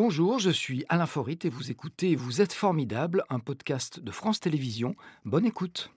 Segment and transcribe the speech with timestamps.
[0.00, 4.38] Bonjour, je suis Alain Forit et vous écoutez Vous êtes formidable, un podcast de France
[4.38, 4.94] Télévisions.
[5.24, 5.90] Bonne écoute.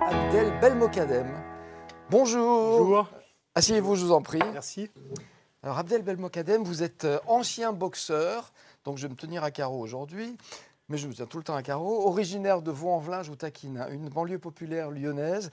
[0.00, 1.26] Abdel Belmokadem.
[2.08, 2.78] Bonjour.
[2.78, 3.10] Bonjour.
[3.54, 4.40] Asseyez-vous, je vous en prie.
[4.54, 4.88] Merci.
[5.62, 8.54] Alors Abdel Belmokadem, vous êtes euh, ancien boxeur,
[8.84, 10.38] donc je vais me tenir à carreau aujourd'hui,
[10.92, 12.06] mais je me tiens tout le temps à carreau.
[12.06, 15.50] Originaire de Vaux-en-Velin, je vous taquine, hein, une banlieue populaire lyonnaise.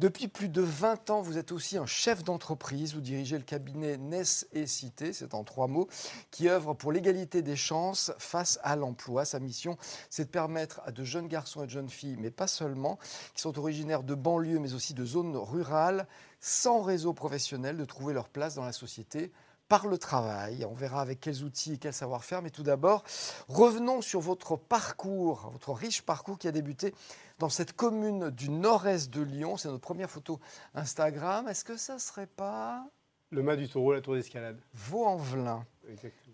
[0.00, 2.92] Depuis plus de 20 ans, vous êtes aussi un chef d'entreprise.
[2.92, 5.86] Vous dirigez le cabinet Ness et Cité, c'est en trois mots,
[6.32, 9.24] qui œuvre pour l'égalité des chances face à l'emploi.
[9.24, 9.78] Sa mission,
[10.10, 12.98] c'est de permettre à de jeunes garçons et de jeunes filles, mais pas seulement,
[13.36, 16.08] qui sont originaires de banlieues, mais aussi de zones rurales,
[16.40, 19.30] sans réseau professionnel, de trouver leur place dans la société
[19.70, 20.66] par le travail.
[20.68, 22.42] On verra avec quels outils et quel savoir-faire.
[22.42, 23.04] Mais tout d'abord,
[23.48, 26.92] revenons sur votre parcours, votre riche parcours qui a débuté
[27.38, 29.56] dans cette commune du nord-est de Lyon.
[29.56, 30.40] C'est notre première photo
[30.74, 31.46] Instagram.
[31.46, 32.84] Est-ce que ça serait pas
[33.30, 34.58] Le mât du taureau, la tour d'escalade.
[34.74, 35.64] Vaux-en-Velin.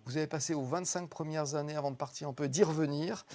[0.06, 3.26] Vous avez passé aux 25 premières années avant de partir, on peut d'y revenir.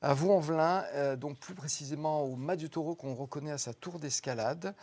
[0.00, 3.98] À Vaux-en-Velin, euh, donc plus précisément au Mas du Taureau qu'on reconnaît à sa tour
[3.98, 4.74] d'escalade.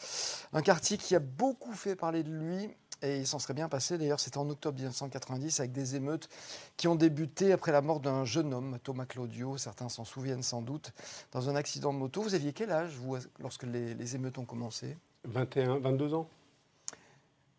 [0.52, 2.70] Un quartier qui a beaucoup fait parler de lui
[3.02, 3.98] et il s'en serait bien passé.
[3.98, 6.30] D'ailleurs, c'était en octobre 1990 avec des émeutes
[6.78, 10.62] qui ont débuté après la mort d'un jeune homme, Thomas Claudio, certains s'en souviennent sans
[10.62, 10.94] doute,
[11.32, 12.22] dans un accident de moto.
[12.22, 14.98] Vous aviez quel âge, vous, lorsque les, les émeutes ont commencé?
[15.26, 16.30] 21, 22 ans.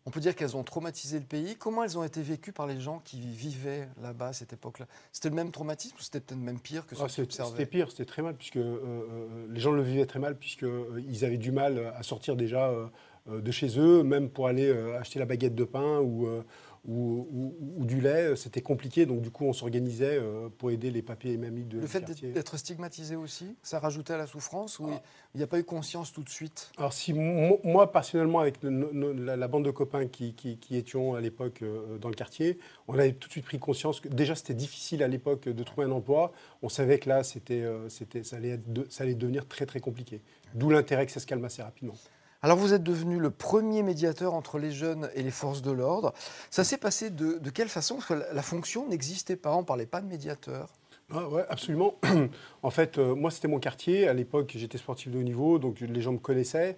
[0.07, 1.57] On peut dire qu'elles ont traumatisé le pays.
[1.57, 4.85] Comment elles ont été vécues par les gens qui vivaient là-bas à cette époque-là?
[5.11, 7.91] C'était le même traumatisme ou c'était peut-être même pire que ce Ah, que C'était pire,
[7.91, 11.51] c'était très mal, puisque euh, euh, les gens le vivaient très mal, puisqu'ils avaient du
[11.51, 12.89] mal à sortir déjà euh, euh,
[13.27, 16.43] de chez eux, même pour aller euh, acheter la baguette de pain ou, euh,
[16.87, 19.05] ou, ou- ou du lait, c'était compliqué.
[19.05, 21.99] Donc du coup, on s'organisait euh, pour aider les papiers et mamies de Le fait
[22.33, 24.87] d'être stigmatisé aussi, ça rajoutait à la souffrance ou
[25.35, 26.71] il n'y a pas eu conscience tout de suite?
[26.77, 30.77] Alors si mo- moi personnellement avec le- la, la bande de copains qui, qui- qui
[30.77, 34.07] étions à l'époque euh, dans le quartier, on avait tout de suite pris conscience que
[34.07, 36.31] déjà c'était difficile à l'époque de trouver un emploi.
[36.61, 40.21] On savait que là c'était, euh, ça, allait être ça allait devenir très très compliqué.
[40.53, 41.95] D'où l'intérêt que ça se calme assez rapidement.
[42.41, 46.13] Alors vous êtes devenu le premier médiateur entre les jeunes et les forces de l'ordre.
[46.51, 47.95] Ça s'est passé de, quelle façon?
[47.95, 50.69] Parce que la, fonction n'existait pas, on ne parlait pas de médiateur.
[51.11, 51.95] Ah absolument.
[52.63, 54.07] en fait, euh, moi c'était mon quartier.
[54.07, 56.77] À l'époque, j'étais sportif de haut niveau, donc les gens me connaissaient.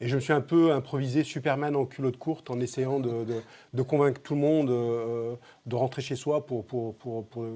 [0.00, 4.20] Et je me suis un peu improvisé Superman en culotte courte en essayant de, convaincre
[4.20, 5.36] tout le monde euh,
[5.66, 6.66] de rentrer chez soi pour,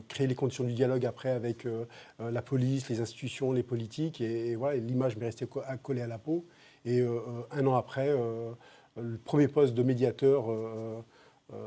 [0.09, 1.85] créer les conditions du dialogue après avec euh,
[2.21, 4.21] la police, les institutions, les politiques.
[4.21, 6.47] Et, voilà, l'image m'est restée co- collée à la peau.
[6.89, 8.53] Et euh, euh, un an après, euh,
[8.97, 10.47] le premier poste de médiateur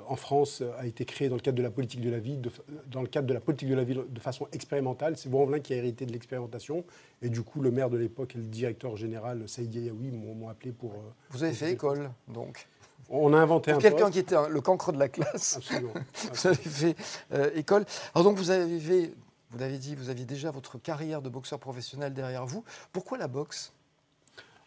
[0.08, 2.52] en France a été créé dans le cadre de la politique de la ville, de,
[2.88, 5.18] dans le cadre de la politique de la ville de façon expérimentale.
[5.18, 6.84] C'est Vaux-en-Velin qui a hérité de l'expérimentation.
[7.22, 10.94] Et du coup, le maire de l'époque et le directeur général, Saïd m'ont appelé pour.
[11.30, 12.68] Vous avez pour- fait école, donc?
[13.10, 15.94] On a inventé Pour un quelqu'un qui était le cancre de la classe, Absolument.
[16.34, 16.96] vous avez fait
[17.34, 17.86] euh, école.
[18.16, 19.14] Alors donc vous avez,
[19.50, 22.64] vous l'avez dit, vous aviez déjà votre carrière de boxeur professionnel derrière vous.
[22.94, 23.74] Pourquoi la boxe?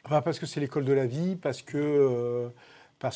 [0.09, 2.49] Parce que c'est l'école de la vie, parce que, euh,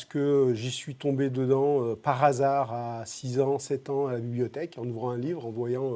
[0.09, 4.19] que j'y suis tombé dedans euh, par hasard à 6 ans, 7 ans à la
[4.19, 5.93] bibliothèque, en ouvrant un livre, en voyant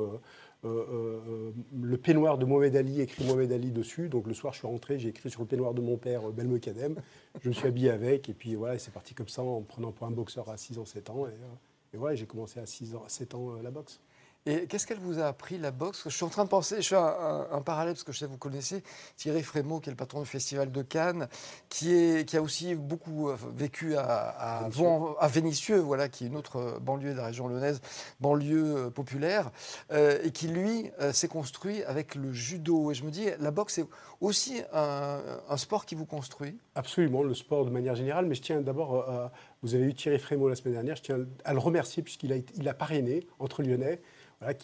[0.65, 4.07] euh, le peignoir de Mohamed Ali, écrit Mohamed Ali dessus.
[4.07, 6.95] Donc le soir, je suis rentré, j'ai écrit sur le peignoir de mon père, Belmokadem.
[7.41, 10.05] Je me suis habillé avec, et puis voilà, c'est parti comme ça, en prenant pour
[10.05, 11.25] un boxeur à 6 ans, 7 ans.
[11.25, 13.99] Et, et voilà, j'ai commencé à 6 ans, 7 ans la boxe.
[14.45, 16.01] Et qu'est-ce qu'elle vous a appris, la boxe?
[16.03, 18.19] Je suis en train de penser, je fais un, un- un parallèle, parce que je
[18.19, 18.83] sais que vous connaissez
[19.15, 21.29] Thierry Frémaux, qui est le patron du Festival de Cannes,
[21.69, 26.57] qui, est, qui a aussi beaucoup euh, vécu à, à, voilà, qui est une autre
[26.57, 27.79] euh, banlieue de la région lyonnaise,
[28.19, 29.49] banlieue euh, populaire,
[29.93, 32.91] euh, et qui, lui, euh, s'est construit avec le judo.
[32.91, 33.85] Et je me dis, la boxe, c'est
[34.19, 36.57] aussi un, un sport qui vous construit?
[36.75, 39.31] Absolument, le sport de manière générale, mais je tiens d'abord, à-
[39.61, 42.35] vous avez eu Thierry Frémaux la semaine dernière, je tiens à le remercier puisqu'il a,
[42.55, 44.01] il a parrainé entre Lyonnais.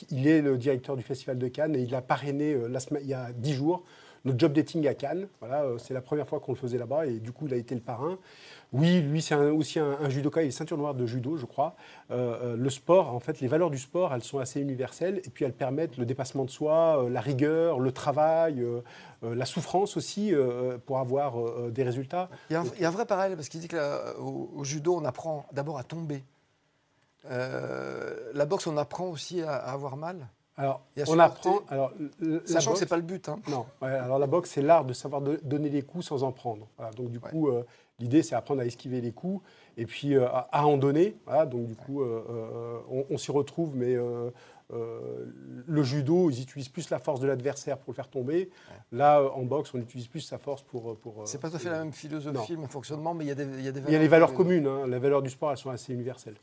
[0.10, 3.14] Il est le directeur du Festival de Cannes et il a parrainé euh, il y
[3.14, 3.84] a dix jours
[4.26, 5.28] notre job dating à Cannes.
[5.40, 7.58] Voilà, euh, c'est la première fois qu'on le faisait là-bas et du coup il a
[7.58, 8.18] été le parrain.
[8.72, 11.76] Oui, lui c'est aussi un, judoka, il est ceinture noire de judo, je crois.
[12.12, 15.46] Euh, le sport, en fait, les valeurs du sport, elles sont assez universelles et puis
[15.46, 18.64] elles permettent le dépassement de soi, la rigueur, le travail,
[19.24, 20.34] la souffrance aussi
[20.86, 22.30] pour avoir des résultats.
[22.52, 25.80] Il y, a un, vrai parallèle, parce qu'il dit qu'au au judo, on apprend d'abord
[25.80, 26.24] à tomber.
[27.30, 30.28] Euh, la boxe, on apprend aussi à, à avoir mal.
[30.58, 31.22] Alors, à on supporter.
[31.22, 31.60] apprend.
[31.70, 31.92] Alors,
[32.46, 33.30] Sachant que boxe- c'est pas le but.
[33.30, 33.40] hein.
[33.50, 33.66] Non.
[33.82, 36.68] ouais, alors la boxe, c'est l'art de savoir de- donner des coups sans en prendre.
[36.78, 37.30] Voilà, donc du Ouais.
[37.30, 37.64] coup, euh,
[38.02, 39.44] L'idée, c'est apprendre à esquiver les coups
[39.76, 41.18] et puis à, en donner.
[41.52, 43.98] donc du coup, on, s'y retrouve, mais
[44.72, 48.50] le judo, ils utilisent plus la force de l'adversaire pour le faire tomber.
[48.92, 50.98] Là, en boxe, on utilise plus sa force pour.
[50.98, 53.32] pour c'est pas tout à fait la même philosophie, le même fonctionnement, mais il y
[53.32, 53.90] a des, il y a des valeurs.
[53.90, 54.68] Il y a les valeurs communes.
[54.68, 54.88] Hein.
[54.88, 56.36] Les valeurs du sport, elles sont assez universelles.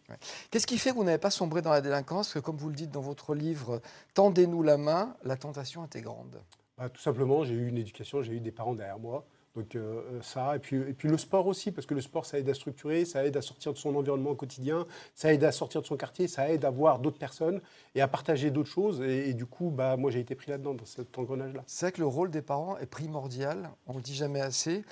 [0.51, 2.33] Qu'est-ce qui fait que vous n'avez pas sombré dans la délinquance?
[2.33, 3.81] Que, comme vous le dites dans votre livre,
[4.15, 6.41] Tendez-nous la main, la tentation était grande
[6.79, 10.03] bah, Tout simplement, j'ai eu une éducation, j'ai eu des parents derrière moi donc euh,
[10.13, 12.49] euh, ça, et puis, et puis le sport aussi, parce que le sport, ça aide
[12.49, 15.87] à structurer, ça aide à sortir de son environnement quotidien, ça aide à sortir de
[15.87, 17.63] son quartier, ça aide à voir d'autres personnes
[17.95, 19.01] et à partager d'autres choses.
[19.01, 21.63] Et, du coup, bah, moi, j'ai été pris là-dedans, dans cet engrenage-là.
[21.67, 24.85] C'est vrai que le rôle des parents est primordial, on ne le dit jamais assez.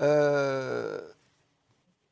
[0.00, 1.00] Euh,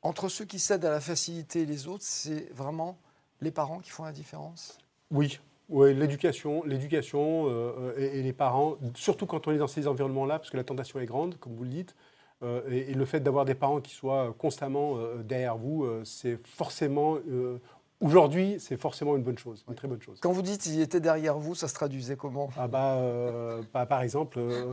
[0.01, 2.99] entre ceux qui cèdent à la facilité et les autres, c'est vraiment
[3.43, 4.79] les parents qui font la différence?
[5.11, 5.39] Oui,
[5.69, 10.51] oui, l'éducation, l'éducation euh, et, les parents, surtout quand on est dans ces environnements-là, parce
[10.51, 11.95] que la tentation est grande, comme vous le dites,
[12.43, 17.19] euh, et, le fait d'avoir des parents qui soient constamment euh, derrière vous, c'est forcément,
[18.01, 20.19] aujourd'hui, c'est forcément une bonne chose, une très bonne chose.
[20.21, 22.49] Quand vous dites qu'ils étaient derrière vous, ça se traduisait comment?
[22.57, 22.99] Ah bah,
[23.75, 24.73] bah, Par exemple, euh,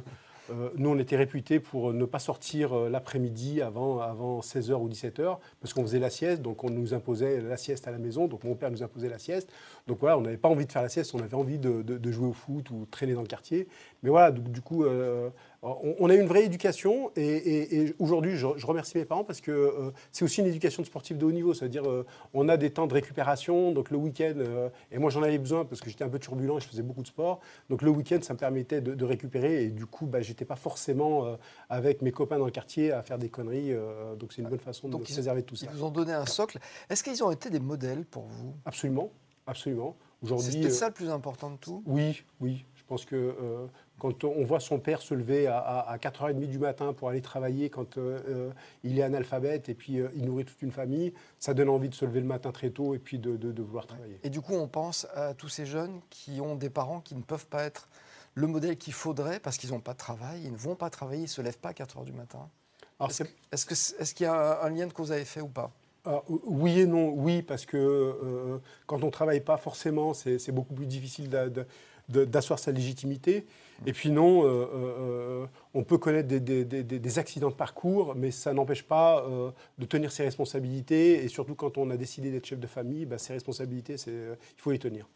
[0.78, 5.38] nous, on était réputés pour ne pas sortir euh, l'après-midi avant, avant 16h ou 17h,
[5.60, 8.44] parce qu'on faisait la sieste, donc on nous imposait la sieste à la maison, donc
[8.44, 9.52] mon père nous imposait la sieste.
[9.88, 12.28] Donc voilà, on n'avait pas envie de faire la sieste, on avait envie de, jouer
[12.28, 13.68] au foot ou traîner dans le quartier.
[14.04, 15.30] Mais voilà, du, coup, euh,
[15.66, 19.92] on, a eu une vraie éducation et, aujourd'hui, je, remercie mes parents parce que euh,
[20.12, 21.54] c'est aussi une éducation de sportif de haut niveau.
[21.54, 23.72] C'est-à-dire, euh, on a des temps de récupération.
[23.72, 26.58] Donc le week-end, euh, et moi j'en avais besoin parce que j'étais un peu turbulent
[26.58, 27.40] et je faisais beaucoup de sport.
[27.70, 31.38] Donc le week-end, ça me permettait de, récupérer et du coup, bah, j'étais pas forcément
[31.70, 33.74] avec mes copains dans le quartier à faire des conneries.
[34.20, 35.68] donc c'est une bonne façon de se préserver de tout ça.
[35.72, 36.60] Ils vous ont donné un socle.
[36.90, 38.56] Est-ce qu'ils ont été des modèles pour vous?
[38.66, 39.12] Absolument,
[39.46, 39.96] absolument.
[40.24, 41.84] Aujourd'hui, c'était ça le plus important de tout?
[41.86, 42.66] Oui, oui.
[42.76, 43.36] Je pense que
[44.00, 47.98] quand on voit son père se lever à, 4h30 du matin pour aller travailler quand
[47.98, 48.52] euh, euh,
[48.84, 51.96] il est analphabète et puis euh, il nourrit toute une famille, ça donne envie de
[51.96, 54.20] se lever le matin très tôt et puis de, vouloir travailler.
[54.24, 57.22] Et du coup, on pense à tous ces jeunes qui ont des parents qui ne
[57.22, 57.88] peuvent pas être
[58.34, 61.22] le modèle qu'il faudrait parce qu'ils n'ont pas de travail, ils ne vont pas travailler,
[61.22, 62.50] ils ne se lèvent pas à 4h du matin.
[63.00, 65.72] Est-ce qu'il est y a un lien de cause à effet ou pas?
[66.28, 67.10] Oui et non.
[67.10, 71.30] Oui, parce que quand on ne travaille pas, forcément, c'est beaucoup plus difficile
[72.10, 73.46] d'asseoir sa légitimité.
[73.86, 78.54] Et puis non, euh, euh, euh, on peut connaître des, accidents de parcours, mais ça
[78.54, 79.26] n'empêche pas
[79.78, 81.24] de tenir ses responsabilités.
[81.24, 84.72] Et surtout quand on a décidé d'être chef de famille, bah, ses responsabilités, il faut
[84.72, 85.08] les tenir.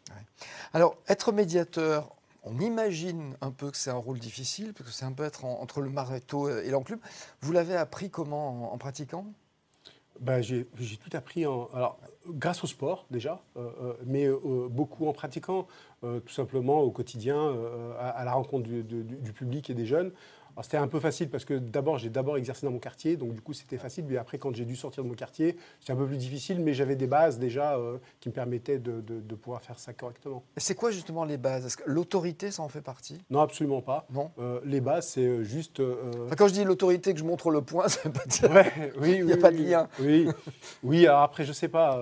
[0.72, 5.04] Alors, être médiateur, on imagine un peu que c'est un rôle difficile, parce que c'est
[5.04, 7.00] un peu être entre le maréto et l'enclume.
[7.40, 9.26] Vous l'avez appris comment en pratiquant?
[10.20, 15.12] Bah, j'ai, tout appris alors, grâce au sport déjà, euh, euh, mais euh, beaucoup en
[15.12, 15.66] pratiquant,
[16.02, 17.54] tout simplement au quotidien,
[17.98, 20.12] à, la rencontre du, public et des jeunes
[20.62, 23.40] c'était un peu facile parce que d'abord, j'ai d'abord exercé dans mon quartier, donc du
[23.40, 24.04] coup, c'était facile.
[24.08, 26.74] Mais après, quand j'ai dû sortir de mon quartier, c'était un peu plus difficile, mais
[26.74, 29.00] j'avais des bases déjà euh, qui me permettaient de,
[29.34, 30.42] pouvoir faire ça correctement.
[30.56, 31.64] C'est quoi justement les bases?
[31.64, 33.18] Est-ce que l'autorité, ça en fait partie?
[33.30, 34.06] Non, absolument pas.
[34.12, 34.30] Non.
[34.38, 35.80] Euh, les bases, c'est euh, juste.
[36.36, 38.50] quand je dis l'autorité, que je montre le point, ça veut pas dire.
[38.50, 39.88] Ouais, oui, Il n'y a pas de lien.
[39.98, 40.28] Oui,
[40.82, 41.06] oui.
[41.06, 41.98] Alors après, je sais pas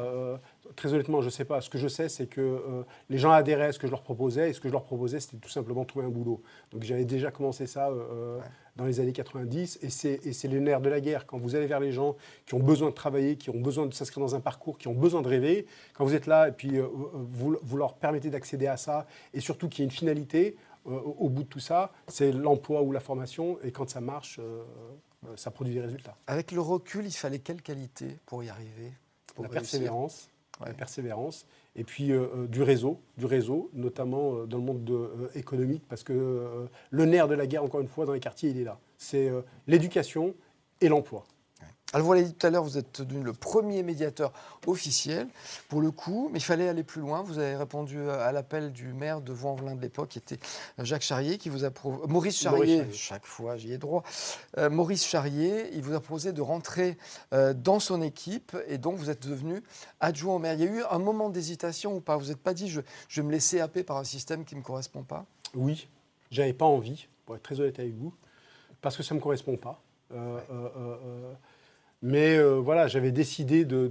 [0.77, 1.61] très honnêtement, je ne sais pas.
[1.61, 4.03] Ce que je sais, c'est que euh, les gens adhéraient à ce que je leur
[4.03, 6.43] proposais, et ce que je leur proposais, c'était tout simplement trouver un boulot.
[6.71, 8.41] Donc j'avais déjà commencé ça euh, euh,
[8.77, 11.27] dans les années 90, et c'est le nerf de la guerre.
[11.27, 12.17] Quand vous allez vers les gens
[12.47, 14.95] qui ont besoin de travailler, qui ont besoin de s'inscrire dans un parcours, qui ont
[14.95, 18.77] besoin de rêver, quand vous êtes là, et puis vous, vous, leur permettez d'accéder à
[18.77, 22.83] ça, et surtout qu'il y ait une finalité, au bout de tout ça, c'est l'emploi
[22.83, 24.41] ou la formation, et quand ça marche,
[25.35, 26.17] ça produit des résultats.
[26.29, 28.93] Avec le recul, il fallait quelle qualité pour y arriver?
[29.41, 30.31] La persévérance
[30.67, 31.47] la persévérance,
[31.77, 36.03] et puis euh, euh, du réseau, du réseau, notamment euh, dans le monde économique, parce
[36.03, 38.79] que le nerf de la guerre, encore une fois, dans les quartiers, il est là.
[38.97, 39.31] C'est
[39.67, 40.35] l'éducation
[40.81, 41.25] et l'emploi.
[41.95, 44.31] Alors vous l'avez dit tout à l'heure, vous êtes devenu le premier médiateur
[44.67, 45.27] officiel
[45.71, 47.23] pour le coup, mais il fallait aller plus loin.
[47.23, 50.39] Vous avez répondu à l'appel du maire de Vaux-en-Velin de l'époque, qui était
[50.79, 51.71] Jacques Charrier, qui vous a
[52.07, 54.03] Maurice Charrier, chaque fois j'y ai droit.
[54.59, 56.99] Euh, Maurice Charrier, il vous a proposé de rentrer
[57.33, 59.63] euh, dans son équipe et donc vous êtes devenu
[60.01, 60.53] adjoint au maire.
[60.55, 62.19] Il y a eu un moment d'hésitation ou pas?
[62.19, 64.61] Vous n'êtes pas dit je, je vais me laisser happer par un système qui ne
[64.61, 65.25] me correspond pas?
[65.55, 65.89] Oui,
[66.31, 68.13] j'avais pas envie, pour être très honnête avec vous,
[68.83, 69.81] parce que ça ne me correspond pas.
[70.13, 70.39] Euh,
[72.01, 73.89] mais euh, voilà, j'avais décidé de,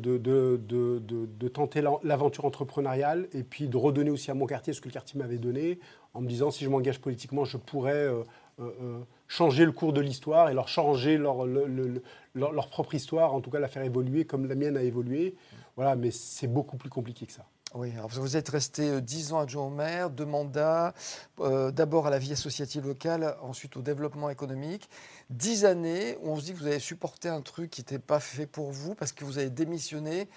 [1.49, 5.19] tenter l'aventure entrepreneuriale et puis de redonner aussi à mon quartier ce que le quartier
[5.19, 5.79] m'avait donné,
[6.13, 8.23] en me disant si je m'engage politiquement, je pourrais euh,
[8.59, 13.49] euh, changer le cours de l'histoire et leur changer leur, leur, propre histoire, en tout
[13.49, 15.35] cas la faire évoluer comme la mienne a évolué.
[15.75, 17.45] Voilà, mais c'est beaucoup plus compliqué que ça.
[17.73, 20.93] Oui, alors vous êtes resté 10 ans adjoint au maire, deux mandats,
[21.39, 24.89] euh, d'abord à la vie associative locale, ensuite au développement économique.
[25.29, 28.21] Dix années où on se dit que vous avez supporté un truc qui n'était pas
[28.21, 30.29] fait pour vous parce que vous avez démissionné.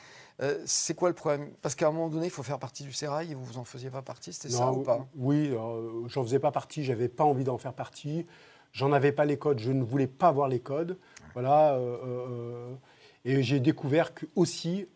[0.42, 1.50] Euh, c'est quoi le problème?
[1.62, 3.90] Parce qu'à un moment donné, il faut faire partie du sérail et vous en faisiez
[3.90, 5.06] pas partie, c'était ça ou pas?
[5.14, 8.26] Oui, euh, j'en faisais pas partie, j'avais pas envie d'en faire partie.
[8.72, 10.96] J'en avais pas les codes, je ne voulais pas voir les codes.
[11.34, 11.78] Voilà.
[13.26, 14.86] Euh, et j'ai découvert que, aussi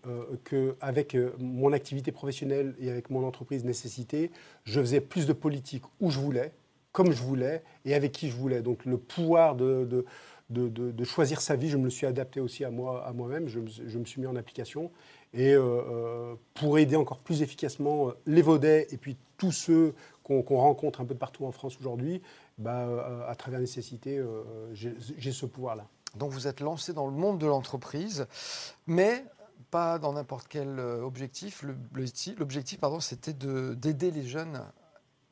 [0.45, 4.31] qu'avec mon activité professionnelle et avec mon entreprise Nécessité,
[4.65, 6.53] je faisais plus de politique où je voulais,
[6.93, 8.63] comme je voulais et avec qui je voulais.
[8.63, 10.05] Donc le pouvoir de,
[10.51, 13.49] de, choisir sa vie, je me le suis adapté aussi à moi, à moi-même.
[13.49, 14.91] Je, me suis mis en application
[15.33, 19.95] et euh, euh, pour aider encore plus efficacement euh, les Vaudais et puis tous ceux
[20.23, 22.23] qu'on rencontre un peu de partout en France aujourd'hui,
[22.57, 24.23] bah, à travers nécessité,
[24.73, 25.87] j'ai ce pouvoir-là.
[26.17, 28.27] Donc vous êtes lancé dans le monde de l'entreprise,
[28.87, 29.25] mais
[29.71, 31.65] pas dans n'importe quel objectif.
[31.93, 34.63] L'objectif, pardon, c'était d'aider les jeunes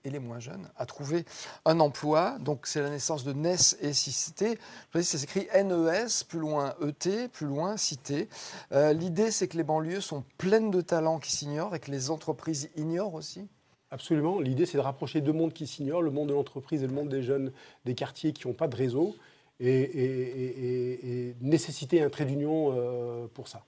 [0.04, 1.24] et les moins jeunes à trouver
[1.64, 2.36] un emploi.
[2.40, 4.58] Donc c'est la naissance de NES et Cité.
[4.92, 8.28] Ça s'écrit NES, plus loin ET, plus loin Cité.
[8.72, 12.10] Euh, l'idée c'est que les banlieues sont pleines de talents qui s'ignorent et que les
[12.10, 13.48] entreprises ignorent aussi.
[13.90, 14.40] Absolument.
[14.40, 17.08] L'idée c'est de rapprocher deux mondes qui s'ignorent, le monde de l'entreprise et le monde
[17.08, 17.52] des jeunes
[17.84, 19.14] des quartiers qui n'ont pas de réseau
[19.68, 23.64] et, nécessiter un trait d'union euh, pour ça.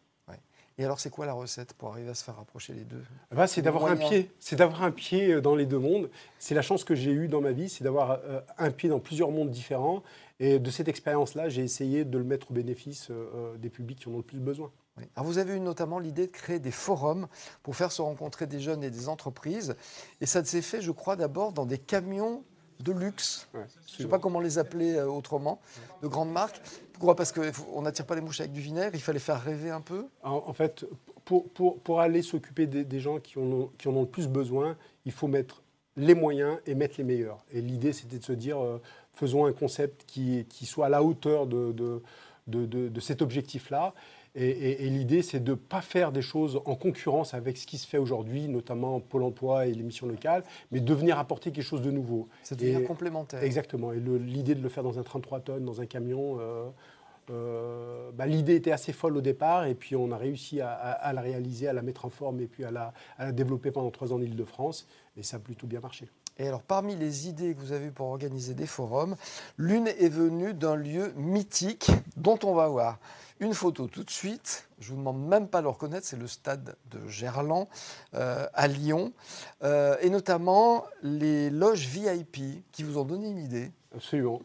[0.76, 3.02] Et alors, c'est quoi la recette pour arriver à se faire rapprocher les deux?
[3.30, 4.30] Eh ben, C'est d'avoir un pied.
[4.40, 6.10] C'est d'avoir un pied euh, dans les deux mondes.
[6.40, 8.98] C'est la chance que j'ai eue dans ma vie, c'est d'avoir euh, un pied dans
[8.98, 10.02] plusieurs mondes différents.
[10.40, 14.08] Et de cette expérience-là, j'ai essayé de le mettre au bénéfice euh, des publics qui
[14.08, 14.72] en ont le plus besoin.
[15.16, 17.26] Alors vous avez eu notamment l'idée de créer des forums
[17.64, 19.76] pour faire se rencontrer des jeunes et des entreprises.
[20.20, 22.44] Et ça s'est fait, je crois, d'abord dans des camions
[22.80, 23.48] de luxe.
[23.54, 25.60] je ne sais pas comment les appeler autrement,
[26.02, 26.60] de grandes marques.
[26.92, 27.16] Pourquoi?
[27.16, 30.06] Parce qu'on n'attire pas les mouches avec du vinaigre, il fallait faire rêver un peu
[30.22, 30.86] En, fait,
[31.24, 34.76] pour, pour, pour aller s'occuper des, gens qui, ont, qui en ont le plus besoin,
[35.04, 35.62] il faut mettre
[35.96, 37.44] les moyens et mettre les meilleurs.
[37.52, 38.80] Et l'idée, c'était de se dire, euh,
[39.12, 42.02] faisons un concept qui, qui, soit à la hauteur de, de,
[42.46, 43.94] de, de cet objectif-là.
[44.36, 47.86] Et, l'idée, c'est de ne pas faire des choses en concurrence avec ce qui se
[47.86, 51.82] fait aujourd'hui, notamment Pôle emploi et les missions locales, mais de venir apporter quelque chose
[51.82, 52.28] de nouveau.
[52.42, 53.44] C'est devenir complémentaire.
[53.44, 53.92] Exactement.
[53.92, 56.68] Et l'idée de le faire dans un 33 tonnes, dans un camion, euh,
[57.30, 61.20] euh, bah, l'idée était assez folle au départ, et puis on a réussi à, la
[61.20, 64.12] réaliser, à la mettre en forme, et puis à la, à la développer pendant trois
[64.12, 66.08] ans en Ile-de-France, et ça a plutôt bien marché.
[66.38, 69.14] Et alors, parmi les idées que vous avez pour organiser des forums,
[69.56, 72.98] l'une est venue d'un lieu mythique dont on va voir
[73.40, 74.68] une photo tout de suite.
[74.80, 77.68] Je vous demande même pas de le reconnaître, c'est le stade de Gerland
[78.14, 79.12] euh, à Lyon,
[79.62, 83.70] euh, et notamment les loges VIP qui vous ont donné une idée.
[83.94, 84.42] Absolument,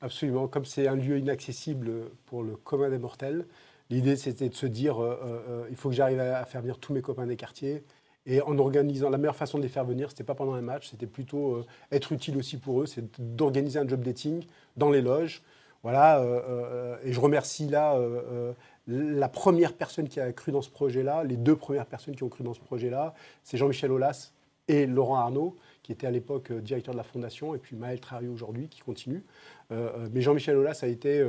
[0.00, 0.48] absolument.
[0.48, 3.46] Comme c'est un lieu inaccessible pour le commun des mortels,
[3.90, 7.02] l'idée c'était de se dire euh, il faut que j'arrive à faire venir tous mes
[7.02, 7.82] copains des quartiers.
[8.28, 10.90] Et en organisant, la meilleure façon de les faire venir, c'était pas pendant un match,
[10.90, 14.44] c'était plutôt être utile aussi pour eux, c'est d'organiser un job dating
[14.76, 15.42] dans les loges,
[15.82, 18.52] voilà, euh, euh, et je remercie là euh,
[18.88, 22.28] la première personne qui a cru dans ce projet-là, les deux premières personnes qui ont
[22.28, 24.32] cru dans ce projet-là, c'est Jean-Michel Aulas
[24.66, 28.32] et Laurent Arnaud, qui était à l'époque directeur de la fondation, et puis Maël Trario
[28.32, 29.24] aujourd'hui, qui continue.
[29.70, 31.26] mais Jean-Michel Aulas a été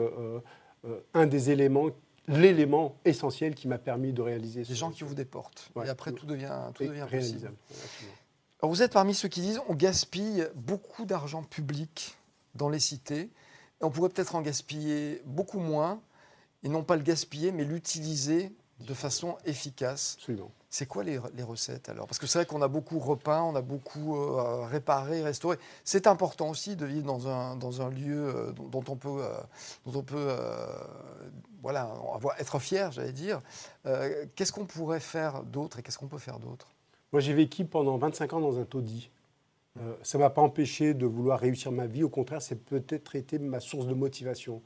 [1.13, 1.89] un des éléments
[2.29, 4.63] l'élément essentiel qui m'a permis de réaliser.
[4.63, 5.69] Les gens qui vous déportent.
[5.83, 7.55] et après, tout devient, tout devient réalisable.
[8.62, 12.17] Alors vous êtes parmi ceux qui disent on gaspille beaucoup d'argent public
[12.55, 13.29] dans les cités
[13.81, 16.01] on pourrait peut-être en gaspiller beaucoup moins,
[16.63, 20.17] et non pas le gaspiller, mais l'utiliser de façon efficace.
[20.71, 22.05] C'est quoi les, recettes alors?
[22.05, 25.57] Parce que c'est vrai qu'on a beaucoup repeint, on a beaucoup euh, réparé, restauré.
[25.83, 29.33] C'est important aussi de vivre dans un, dans un lieu euh, dont, on peut, euh,
[29.88, 30.31] dont on peut
[31.63, 31.91] voilà,
[32.38, 33.41] être fier, j'allais dire.
[34.35, 36.67] qu'est-ce qu'on pourrait faire d'autre et qu'est-ce qu'on peut faire d'autre?
[37.11, 39.09] Moi, j'ai vécu pendant 25 ans dans un taudis.
[40.03, 42.03] Ça ne m'a pas empêché de vouloir réussir ma vie.
[42.03, 44.61] Au contraire, c'est peut-être été ma source de motivation.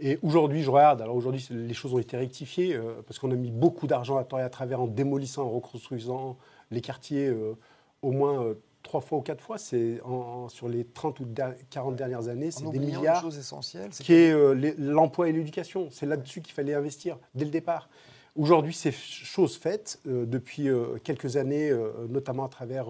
[0.00, 1.02] Et aujourd'hui, je regarde.
[1.02, 4.24] Alors aujourd'hui, les choses ont été rectifiées euh, parce qu'on a mis beaucoup d'argent à
[4.24, 6.36] temps et à travers en démolissant, en reconstruisant
[6.70, 7.56] les quartiers euh,
[8.02, 9.58] au moins trois fois ou quatre fois.
[9.58, 10.00] C'est
[10.48, 11.26] sur les 30 ou
[11.70, 13.22] 40 dernières années, c'est des milliards.
[13.22, 14.34] Chose essentielle, qui est
[14.78, 15.88] l'emploi et l'éducation.
[15.90, 17.88] C'est là-dessus qu'il fallait investir dès le départ.
[18.34, 20.68] Aujourd'hui, c'est chose faite depuis
[21.04, 21.70] quelques années,
[22.08, 22.86] notamment à travers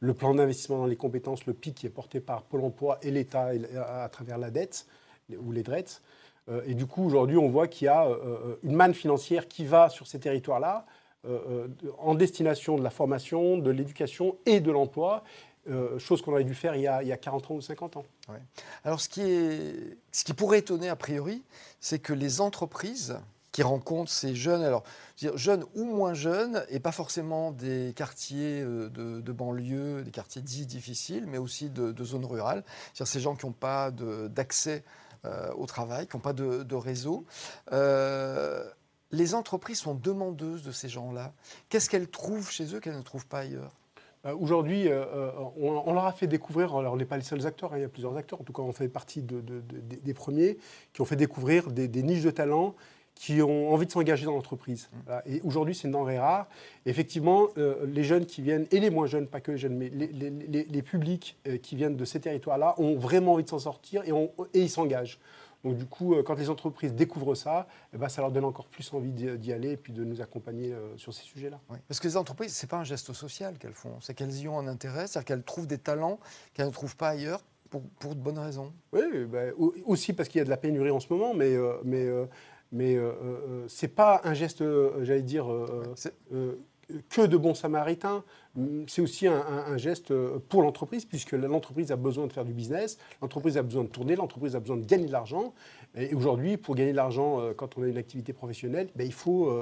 [0.00, 3.10] le plan d'investissement dans les compétences, le PIC, qui est porté par Pôle emploi et
[3.10, 3.50] l'État
[3.86, 4.86] à travers la dette
[5.38, 6.02] ou les drettes.
[6.48, 9.64] Euh, et du coup, aujourd'hui, on voit qu'il y a euh, une manne financière qui
[9.64, 10.86] va sur ces territoires-là
[11.26, 15.24] euh, en destination de la formation, de l'éducation et de l'emploi.
[15.98, 18.04] chose qu'on aurait dû faire il y, a, 40 ans ou 50 ans.
[18.84, 21.42] Alors ce qui, pourrait étonner a priori,
[21.80, 23.18] c'est que les entreprises
[23.56, 24.84] qui rencontre ces jeunes, alors
[25.16, 30.66] jeunes ou moins jeunes, et pas forcément des quartiers euh, de, banlieue, des quartiers dits
[30.66, 32.64] difficiles, mais aussi de, zones rurales.
[32.92, 34.90] C'est-à-dire ces gens qui n'ont pas d'accès euh,
[35.56, 37.24] au travail, qui n'ont pas de, réseau.
[37.72, 38.64] Euh,
[39.12, 41.32] les entreprises sont demandeuses de ces gens-là.
[41.68, 43.72] Qu'est-ce qu'elles trouvent chez eux qu'elles ne trouvent pas ailleurs?
[44.40, 44.88] Aujourd'hui,
[45.56, 47.84] on, leur a fait découvrir, alors on n'est pas les seuls acteurs, hein, il y
[47.84, 50.58] a plusieurs acteurs, en tout cas on fait partie des premiers,
[50.92, 52.74] qui ont fait découvrir des, des niches de talents
[53.16, 54.88] qui ont envie de s'engager dans l'entreprise.
[54.92, 55.12] Mmh.
[55.26, 56.46] Et aujourd'hui, c'est une denrée rare.
[56.84, 59.88] Effectivement, euh, les jeunes qui viennent, et les moins jeunes, pas que les jeunes, mais
[59.88, 64.10] les, publics euh, qui viennent de ces territoires-là ont vraiment envie de s'en sortir et,
[64.54, 65.18] et ils s'engagent.
[65.64, 68.66] Donc du coup, euh, quand les entreprises découvrent ça, eh ben, ça leur donne encore
[68.66, 71.58] plus envie d'y aller et puis de nous accompagner sur ces sujets-là.
[71.88, 74.46] Parce que les entreprises, ce n'est pas un geste social qu'elles font, c'est qu'elles y
[74.46, 76.20] ont un intérêt, c'est-à-dire qu'elles trouvent des talents
[76.52, 78.72] qu'elles ne trouvent pas ailleurs pour, pour de bonnes raisons.
[78.92, 79.52] Oui, ben,
[79.84, 82.26] aussi parce qu'il y a de la pénurie en ce moment, mais, euh,
[82.74, 85.46] euh, ce n'est pas un geste, euh, j'allais dire,
[87.08, 88.24] que de bon samaritain.
[88.86, 90.14] C'est aussi un, geste
[90.48, 94.16] pour l'entreprise, puisque l'entreprise a besoin de faire du business, l'entreprise a besoin de tourner,
[94.16, 95.52] l'entreprise a besoin de gagner de l'argent.
[95.94, 99.52] Et aujourd'hui, pour gagner de l'argent, quand on a une activité professionnelle, ben, il faut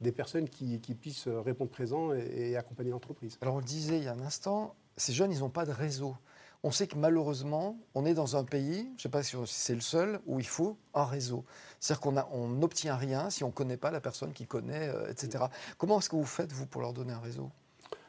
[0.00, 3.38] des personnes qui, puissent répondre présent et, et accompagner l'entreprise.
[3.40, 5.72] Alors on le disait il y a un instant, ces jeunes, ils n'ont pas de
[5.72, 6.14] réseau
[6.62, 9.74] on sait que malheureusement, on est dans un pays, je ne sais pas si c'est
[9.74, 11.44] le seul, où il faut un réseau.
[11.78, 15.44] C'est-à-dire qu'on n'obtient rien si on ne connaît pas la personne qui connaît, euh, etc.
[15.78, 17.50] Comment est-ce que vous faites, vous, pour leur donner un réseau?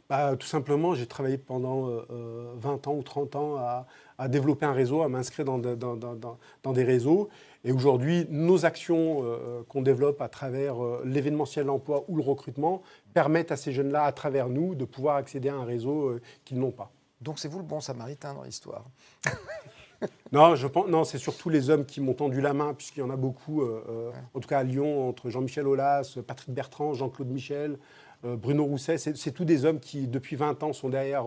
[0.10, 4.66] Bah, Tout simplement, j'ai travaillé pendant 20 euh, euh, ans ou 30 ans à, développer
[4.66, 7.30] un réseau, à m'inscrire dans, dans, des réseaux.
[7.64, 9.24] Et aujourd'hui, nos actions
[9.68, 12.84] qu'on développe à travers l'événementiel emploi ou le recrutement
[13.16, 16.70] permettent à ces jeunes-là, à travers nous, de pouvoir accéder à un réseau qu'ils n'ont
[16.70, 16.92] pas.
[17.22, 18.86] Donc c'est vous le bon samaritain dans l'histoire.
[20.32, 23.04] non, je pense, non, c'est surtout les hommes qui m'ont tendu la main, puisqu'il y
[23.04, 26.94] en a beaucoup, euh, euh, en tout cas à Lyon, entre Jean-Michel Aulas, Patrick Bertrand,
[26.94, 27.78] Jean-Claude Michel,
[28.26, 28.98] euh, Bruno Rousset.
[28.98, 31.26] C'est tous des hommes qui, depuis 20 ans, sont derrière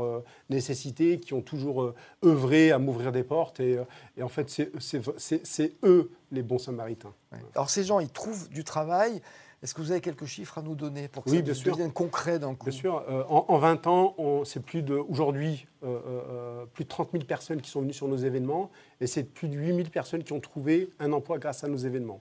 [0.50, 3.60] Nécessité, qui ont toujours œuvré à m'ouvrir des portes.
[3.60, 3.78] Et,
[4.20, 7.14] en fait, c'est eux les bons samaritains.
[7.54, 9.20] Alors ces gens, ils trouvent du travail.
[9.64, 11.90] Est-ce que vous avez quelques chiffres à nous donner pour que oui, ça bien devienne
[11.90, 13.02] concret d'un coup Bien sûr.
[13.08, 17.62] Euh, en, 20 ans, c'est plus de aujourd'hui euh, euh, plus de 30 000 personnes
[17.62, 20.40] qui sont venues sur nos événements et c'est plus de 8 000 personnes qui ont
[20.40, 22.20] trouvé un emploi grâce à nos événements.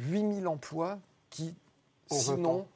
[0.00, 0.98] 8 000 emplois
[1.30, 1.54] qui,
[2.10, 2.66] sinon,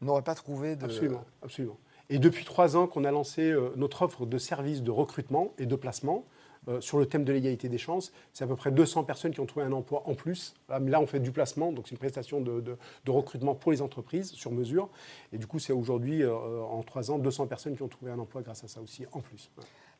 [0.00, 0.86] n'auraient pas trouvé de...
[0.86, 1.78] Absolument, absolument.
[2.10, 5.76] Et depuis trois ans qu'on a lancé notre offre de services de recrutement et de
[5.76, 6.24] placement,
[6.68, 8.12] euh, sur le thème de l'égalité des chances.
[8.32, 10.54] C'est à peu près 200 personnes qui ont trouvé un emploi en plus.
[10.80, 14.32] Mais là, on fait du placement, donc c'est une prestation de, recrutement pour les entreprises
[14.32, 14.88] sur mesure.
[15.32, 18.18] Et du coup, c'est aujourd'hui, euh, en trois ans, 200 personnes qui ont trouvé un
[18.18, 19.50] emploi grâce à ça aussi, en plus.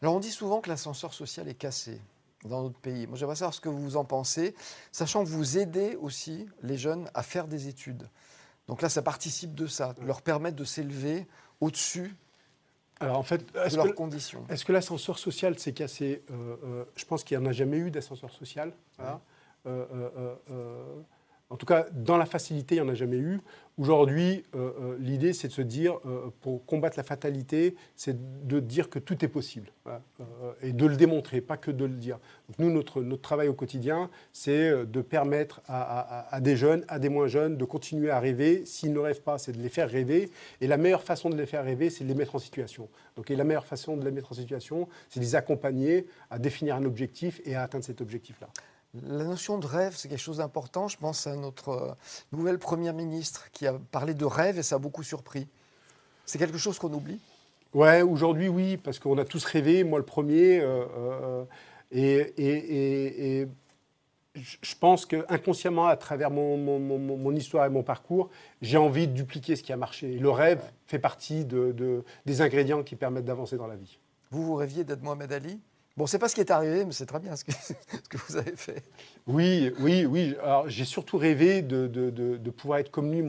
[0.02, 2.00] Alors, on dit souvent que l'ascenseur social est cassé
[2.44, 3.06] dans notre pays.
[3.06, 4.54] Moi, j'aimerais savoir ce que vous en pensez,
[4.92, 8.08] sachant que vous aidez aussi les jeunes à faire des études.
[8.68, 11.26] Donc là, ça participe de ça, leur permettre de s'élever
[11.60, 12.14] au-dessus
[13.00, 14.44] alors en fait, est-ce que, conditions.
[14.48, 17.78] Est-ce que l'ascenseur social s'est cassé euh, euh, Je pense qu'il n'y en a jamais
[17.78, 18.72] eu d'ascenseur social.
[19.66, 19.94] Euh,
[21.54, 23.40] en tout cas, dans la facilité, il n'y en a jamais eu.
[23.78, 28.58] Aujourd'hui, euh, euh, l'idée, c'est de se dire, euh, pour combattre la fatalité, c'est de
[28.58, 29.70] dire que tout est possible.
[30.62, 32.18] et de le démontrer, pas que de le dire.
[32.58, 37.56] nous, notre, travail au quotidien, c'est de permettre à, des jeunes, à des moins jeunes,
[37.56, 38.66] de continuer à rêver.
[38.66, 40.30] S'ils ne rêvent pas, c'est de les faire rêver.
[40.60, 42.88] Et la meilleure façon de les faire rêver, c'est de les mettre en situation.
[43.14, 46.40] Donc, et la meilleure façon de les mettre en situation, c'est de les accompagner à
[46.40, 48.48] définir un objectif et à atteindre cet objectif-là.
[49.02, 50.86] La notion de rêve, c'est quelque chose d'important.
[50.86, 51.92] Je pense à notre euh,
[52.32, 55.48] nouvelle Première ministre qui a parlé de rêve et ça a beaucoup surpris.
[56.24, 57.18] C'est quelque chose qu'on oublie?
[57.72, 60.60] Ouais, aujourd'hui, oui, parce qu'on a tous rêvé, moi le premier.
[60.60, 60.84] Euh,
[61.92, 63.48] euh, et,
[64.36, 68.30] je pense qu'inconsciemment, à travers mon, histoire et mon parcours,
[68.62, 70.18] j'ai envie de dupliquer ce qui a marché.
[70.18, 73.98] le rêve fait partie des ingrédients qui permettent d'avancer dans la vie.
[74.30, 75.60] Vous, vous rêviez d'être Mohamed Ali?
[75.96, 78.16] Bon, c'est pas ce qui est arrivé, mais c'est très bien ce que, ce que,
[78.16, 78.82] vous avez fait.
[79.26, 80.34] Oui, oui, oui.
[80.42, 83.24] Alors, j'ai surtout rêvé de, de, de, pouvoir être comme lui,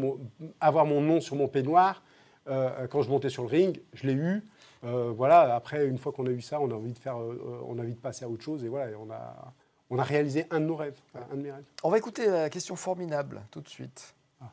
[0.60, 2.02] avoir mon nom sur mon peignoir
[2.48, 3.82] euh, quand je montais sur le ring.
[3.94, 4.44] Je l'ai eu.
[4.84, 5.56] Euh, voilà.
[5.56, 7.84] Après, une fois qu'on a eu ça, on a envie de faire, euh, on a
[7.84, 8.64] envie de passer à autre chose.
[8.64, 9.54] Et voilà, on a,
[9.92, 11.00] on a réalisé un de nos rêves,
[11.32, 11.66] un de mes rêves.
[11.84, 14.16] On va écouter la question formidable tout de suite.
[14.42, 14.52] Ah.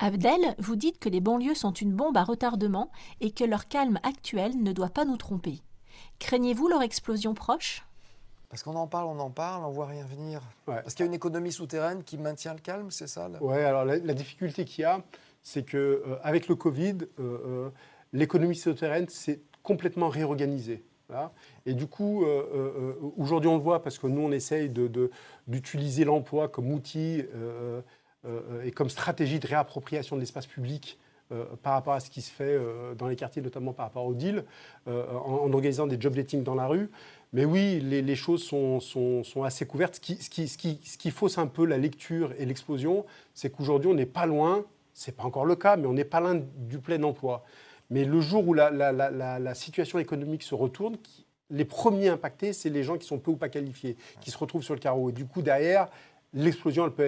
[0.00, 2.90] Abdel, vous dites que les banlieues sont une bombe à retardement
[3.22, 5.62] et que leur calme actuel ne doit pas nous tromper.
[6.18, 7.86] Craignez-vous leur explosion proche?
[8.48, 10.40] Parce qu'on en parle, on en parle, on voit rien venir.
[10.66, 13.84] Parce qu'il y a une économie souterraine qui maintient le calme, c'est ça Oui, alors
[13.84, 15.02] la, difficulté qu'il y a,
[15.42, 17.70] c'est qu'avec euh, avec le Covid, euh, euh,
[18.12, 20.84] l'économie souterraine s'est complètement réorganisée.
[21.66, 22.24] Et du coup,
[23.16, 24.68] aujourd'hui, on le voit parce que nous, on essaye
[25.46, 27.22] d'utiliser l'emploi comme outil
[28.64, 30.98] et comme stratégie de réappropriation de l'espace public
[31.62, 32.58] par rapport à ce qui se fait
[32.96, 34.44] dans les quartiers, notamment par rapport au deal,
[34.86, 36.90] en, organisant des job dating dans la rue.
[37.32, 38.80] Mais oui, les, choses sont,
[39.44, 39.96] assez couvertes.
[39.96, 44.64] Ce qui, fausse un peu la lecture et l'explosion, c'est qu'aujourd'hui, on n'est pas loin,
[44.94, 47.44] ce n'est pas encore le cas, mais on n'est pas loin du plein emploi.
[47.90, 50.96] Mais le jour où la, situation économique se retourne,
[51.50, 54.64] les premiers impactés, c'est les gens qui sont peu ou pas qualifiés, qui se retrouvent
[54.64, 55.10] sur le carreau.
[55.10, 55.88] Et du coup, derrière,
[56.32, 57.04] l'explosion, elle, peut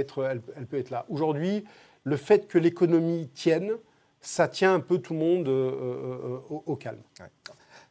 [0.78, 1.07] être là.
[1.09, 1.64] Aujourd'hui,
[2.04, 3.72] le fait que l'économie tienne,
[4.20, 7.02] ça tient un peu tout le monde euh, euh, euh, au, calme.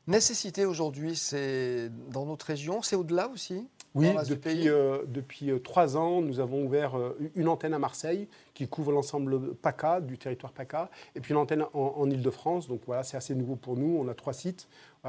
[0.08, 4.66] Nécessité aujourd'hui, c'est dans notre région, c'est au-delà aussi oui, depuis,
[5.08, 6.94] depuis trois ans, nous avons ouvert
[7.34, 11.66] une antenne à Marseille qui couvre l'ensemble PACA, du territoire PACA, et puis une antenne
[11.74, 12.68] en, Ile-de-France.
[12.68, 13.98] Donc voilà, c'est assez nouveau pour nous.
[14.00, 14.68] On a trois sites.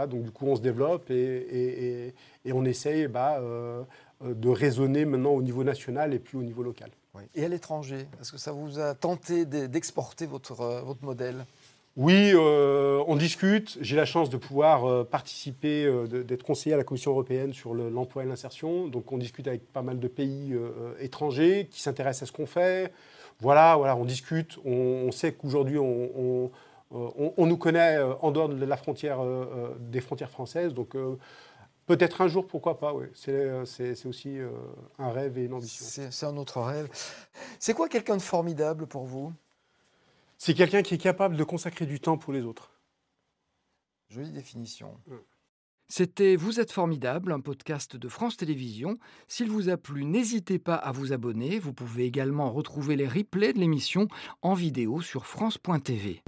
[0.09, 2.15] donc du coup, on se développe et,
[2.47, 3.43] et, on essaye bah,
[4.23, 6.91] de raisonner maintenant au niveau national et puis au niveau local.
[7.35, 11.47] Et à l'étranger, est-ce que ça vous a tenté d'exporter votre, euh, votre modèle?
[11.97, 13.77] Oui, euh, on discute.
[13.81, 18.23] J'ai la chance de pouvoir euh, participer, d'être conseiller à la Commission européenne sur l'emploi
[18.23, 18.87] et l'insertion.
[18.87, 20.57] Donc on discute avec pas mal de pays
[21.01, 22.93] étrangers qui s'intéressent à ce qu'on fait.
[23.41, 24.59] Voilà, voilà, on discute.
[24.65, 26.51] On, sait qu'aujourd'hui, on,
[26.91, 29.19] on, nous connaît en dehors de la frontière,
[29.81, 30.75] des frontières françaises.
[30.75, 30.95] Donc
[31.89, 33.07] Peut-être un jour, pourquoi pas, oui.
[33.15, 34.51] C'est aussi euh,
[34.99, 35.87] un rêve et une ambition.
[36.11, 36.91] C'est un autre rêve.
[37.59, 39.33] C'est quoi quelqu'un de formidable pour vous?
[40.37, 42.71] C'est quelqu'un qui est capable de consacrer du temps pour les autres.
[44.11, 44.95] Jolie définition.
[45.89, 48.99] C'était Vous êtes formidable, un podcast de France Télévisions.
[49.27, 51.59] S'il vous a plu, n'hésitez pas à vous abonner.
[51.59, 54.09] Vous pouvez également retrouver les replays de l'émission
[54.43, 56.23] en vidéo sur France.tv.